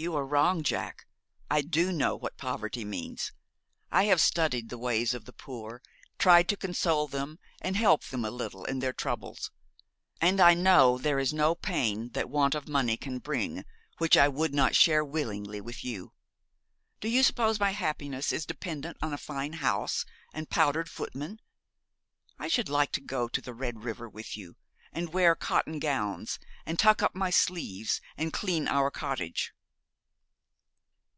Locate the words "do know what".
1.60-2.36